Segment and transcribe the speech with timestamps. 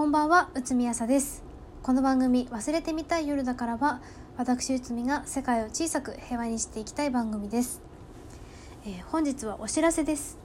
[0.00, 1.42] こんばんは内海朝です。
[1.82, 4.00] この番組忘れてみたい夜だからは
[4.38, 7.82] 私内海が世界を小さく平和にしていきたい番組です、
[8.86, 10.38] えー本日はお知らせです。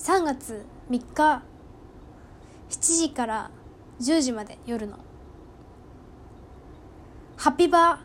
[0.00, 1.42] 3月3日
[2.68, 3.50] 7時から
[4.00, 4.98] 10時まで夜の
[7.36, 8.00] ハッピーバ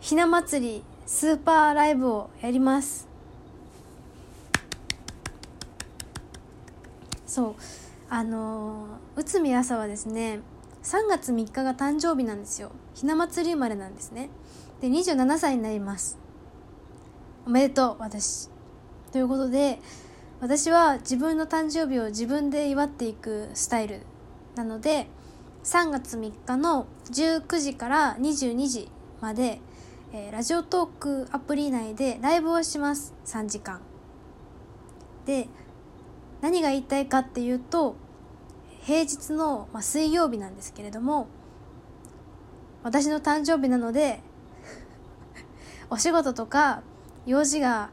[0.00, 3.06] ーひな祭りスーパーライブをやります。
[7.28, 7.89] そう。
[8.12, 10.40] あの内海朝はですね
[10.82, 12.72] 3月3日が誕生日なんですよ。
[12.92, 14.30] ひな祭り生まれなんですね。
[14.80, 16.18] で27歳になります。
[17.46, 18.48] おめでとう私。
[19.12, 19.78] ということで
[20.40, 24.00] 私は自分の誕生日を自分で祝っていくスタイル
[24.56, 25.06] なので
[25.62, 28.88] 3月3日の19時から22時
[29.20, 29.60] まで、
[30.12, 33.14] えーラジオトークアプリ内でライブをします。
[33.24, 33.80] 3時間。
[35.26, 35.48] で
[36.40, 37.96] 何が言いたいかっていうと
[38.82, 41.28] 平日の、まあ、水曜日なんですけれども
[42.82, 44.20] 私の誕生日なので
[45.90, 46.82] お仕事とか
[47.26, 47.90] 用事が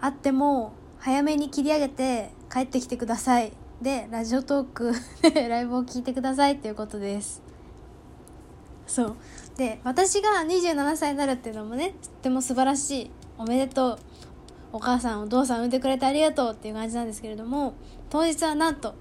[0.00, 3.52] あっても早めに切り上げて帰ってきてください。
[3.82, 4.92] でラジオトーク
[5.30, 7.42] でライブを聞いてくださいっていうことです。
[8.86, 9.16] そう。
[9.56, 13.10] で私が27歳になるっていうのもねとっても素晴らしい。
[13.38, 13.98] おめでとう。
[14.76, 17.72] お母さんお父さん産んでくれてありがとうっていう感じなんですけれども
[18.10, 18.94] 当日はなんと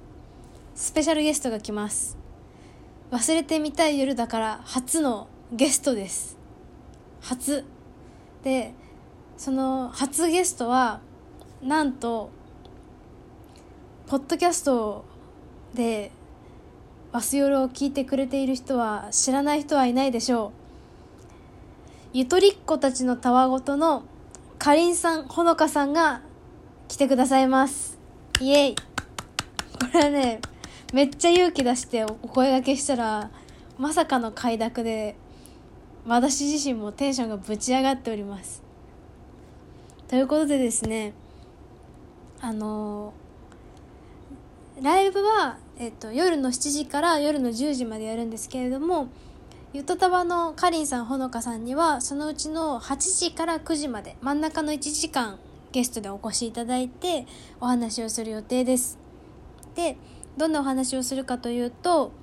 [0.73, 2.17] スペシャルゲストが来ます。
[3.11, 6.37] 忘れてみたい夜だから初のゲストです。
[7.21, 7.65] 初。
[8.43, 8.73] で
[9.37, 11.01] その初ゲストは
[11.61, 12.29] なんと
[14.07, 15.03] ポッドキャスト
[15.73, 16.11] で
[17.11, 20.51] 「バス夜」を聞いてくれている人は知らない人はいないでしょう。
[22.13, 24.03] ゆとりっ子たちのたわごとの
[24.65, 26.21] かりんさんほのかさんが
[26.87, 27.99] 来てくださいます。
[28.41, 28.75] イエイ。
[28.75, 28.81] こ
[29.93, 30.41] れはね
[30.91, 33.29] めっちゃ勇気出してお声掛けしたら
[33.77, 35.17] まさかの快諾で
[36.07, 38.63] 私自身もテンションがぶち上がっております。
[40.07, 41.13] ということでですね
[42.41, 43.13] あの
[44.81, 49.09] ライブは、えっと、夜の7時から夜の10時までやるんですけれども
[49.75, 55.37] ゆとたわのかりんさんほのかさんにはそのうちの8時から9時まで真ん中の1時間
[55.73, 57.27] ゲストでお越しいただいて
[57.59, 58.97] お話をする予定です。
[59.75, 59.97] で
[60.37, 62.13] どんなお話をするかというと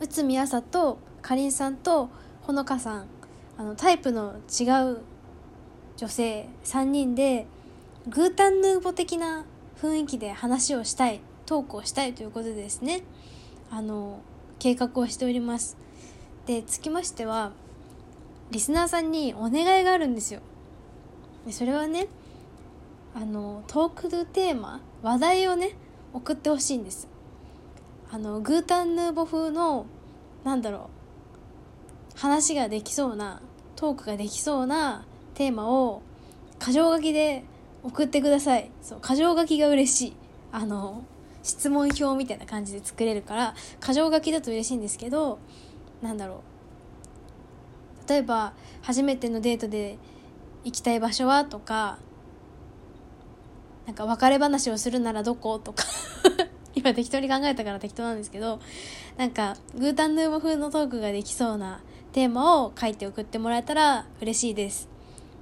[0.00, 2.10] 内海朝とかりんさんと
[2.42, 3.06] ほのかさん
[3.56, 4.98] あのタイプの違う
[5.96, 7.46] 女性3人で
[8.06, 9.46] グータンヌーボ的な
[9.80, 13.00] 雰囲気で話をしたいトークをしたいということでですね。
[13.70, 14.20] あの
[14.58, 15.80] 計画をしております。
[16.50, 17.52] でつきましては
[18.50, 20.40] リスナーさんにお願いがあるんですよ。
[21.46, 22.08] でそれはね
[23.14, 25.76] あのトークテーマ話題をね
[26.12, 27.06] 送ってほしいんです。
[28.10, 29.86] あのグータンヌーボ風の
[30.42, 30.90] なんだろ
[32.16, 33.40] う話ができそうな
[33.76, 36.02] トークができそうなテーマを
[36.58, 37.44] 箇条書きで
[37.84, 38.72] 送ってください。
[38.82, 40.16] そう箇条書きが嬉しい。
[40.50, 41.04] あの
[41.44, 45.38] 質問票みたいな感じで作れるから箇条書きだと嬉しいんですけど
[46.02, 46.42] なんだろ
[48.06, 48.08] う。
[48.08, 49.98] 例えば初めてのデートで
[50.64, 51.98] 行きたい場所はとか
[53.86, 55.84] なんか別れ話をするならどことか
[56.74, 58.60] 今適当に考えたから適当なんですけど
[59.16, 61.80] なんかグータンヌーボ風のトークができそうな
[62.12, 64.88] テーマを書いて送ってもらえたら嬉しいです。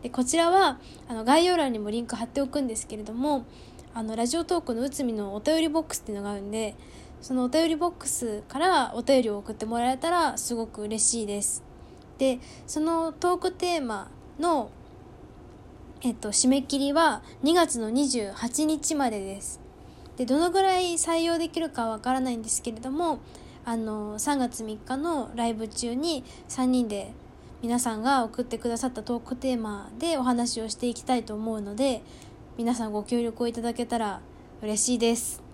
[0.02, 3.44] でこちらはあの概要欄にもリンク貼っておくんですけれども
[3.94, 6.76] あのラジオトークの内海のお便りボックスっていうのがあるんで
[7.20, 11.62] そのお便りボックスからお便りを送ってもらえたらすごく嬉しいです
[12.18, 14.70] でそのトークテーマの
[16.00, 19.60] えっと、締め切りは2月の28日までです。
[20.16, 23.20] でどのぐらい採用できるかわからないんですけれども
[23.64, 27.12] あの3月3日のライブ中に3人で
[27.62, 32.02] 皆さんが送ってくださったトークテーマでお話をしていきたいと思うので
[32.56, 34.20] 皆さんご協力をいただけたら
[34.60, 35.47] 嬉しいです。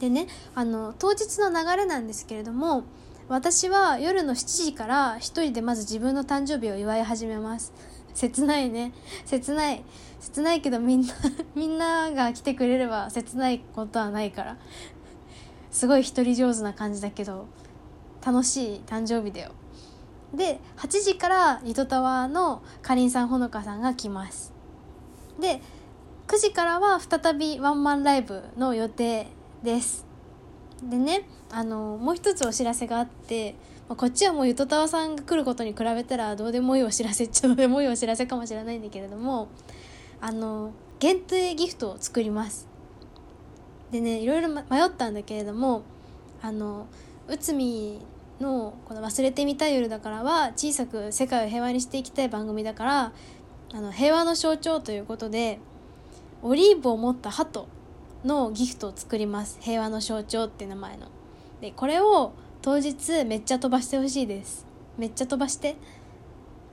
[0.00, 2.84] でねあの当日の流れなんですけれども
[3.28, 7.72] 私は夜の7時から1人でまず自分の誕生日を祝い始めます。
[8.12, 8.92] 切ないね。
[9.24, 9.82] 切ない。
[10.20, 11.14] 切ないけどみんな
[11.54, 14.56] みんなが来てくれれば切ないことはないから。
[15.70, 17.46] すごい一人上手な感じだけど
[18.24, 19.52] 楽しい誕生日だよ。
[20.34, 24.52] で8時からゆとたわのかりんさんほのかさんが来ます。
[25.40, 25.62] で
[26.26, 29.28] 9時からは再びワンマンライブの予定
[29.64, 30.06] です。
[30.82, 33.54] でねあのもう一つお知らせがあって
[33.88, 39.48] まあこっちはもうゆとたわさんが来ることに比べたらどうでもいいお知らせっちゃ どうでもいいお知らせかもしれないんだけれども
[40.20, 40.70] あの
[41.00, 42.68] 限定ギフトを作ります。
[43.90, 45.82] でねいろいろ迷ったんだけれども
[46.42, 46.86] あの
[47.26, 47.98] 内海
[48.40, 53.12] のこの「忘れてみたい夜だから」は小さく世界を平和にしていきたい番組だから
[53.72, 55.58] あの平和の象徴ということで
[56.42, 57.66] オリーブを持った鳩
[58.24, 59.58] のギフトを作ります。
[59.60, 61.08] 平和の象徴って名前の。
[61.60, 62.32] でこれを
[62.62, 64.66] 当日めっちゃ飛ばしてほしいです。
[64.98, 65.76] めっちゃ飛ばして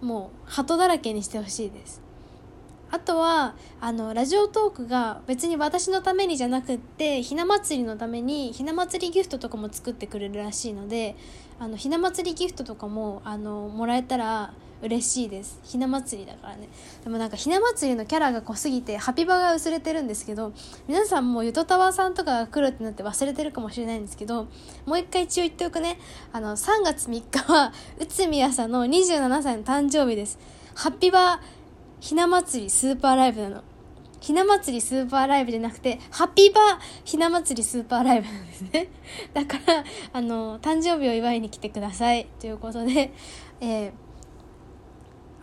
[0.01, 2.01] もう鳩だらけにしてほしいです。
[2.91, 11.15] あとはあのラジオトークが別に私のためにじゃなくってひな祭りのためにひな祭りギフトとかも作ってくれるらしいので
[11.57, 15.59] あのひな祭りギフトとかもあのもらえたら嬉しいです。
[15.63, 16.69] ひな祭りだからね。
[17.03, 20.53] でもなんかひな祭りのキャラが濃すぎてハピバが薄れてるんですけど
[20.87, 24.47] 皆さんもゆとたわさんとかが来るってなって忘れてるかもしれないんですけど
[24.85, 25.99] もう一回一応言っておくね。
[26.31, 30.39] あの3月3日は内海朝の27歳の誕生日です。
[30.75, 31.41] ハッピバ
[31.99, 33.63] ひな祭りスーパーライブなの。
[34.21, 36.63] ひな祭りスーパーライブじゃなくて、ハッピーバー
[37.03, 38.87] ひな祭りスーパーライブなんですね。
[39.33, 42.27] だから、あの、誕生日を祝いに来てください。
[42.39, 43.11] ということで、
[43.59, 43.91] えー、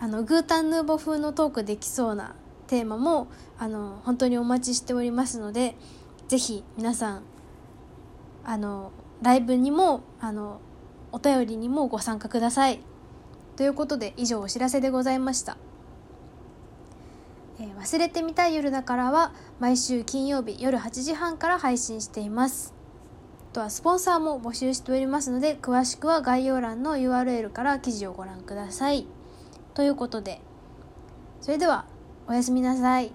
[0.01, 2.35] あのグータンヌーボ風のトークできそうな
[2.69, 3.29] テーマも
[3.59, 5.75] あの本当にお待ちしておりますので
[6.29, 7.23] ぜひ皆さん
[8.45, 8.93] あの
[9.23, 10.61] ライブにもあの
[11.11, 12.81] お便りにもご参加ください。
[13.57, 15.57] ということで以上お知らせでございました、
[17.59, 22.75] えー、忘れてみたい夜だからは毎週金曜日夜8時半から配信しています。
[23.53, 29.07] とはスポンサーも募集しておりますので詳しくは概要欄の URL から記事をご覧ください。
[29.79, 30.41] ということで
[31.41, 31.85] それでは
[32.27, 33.13] おやすみなさい。